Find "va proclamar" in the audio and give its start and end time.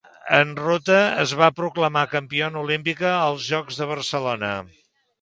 1.41-2.05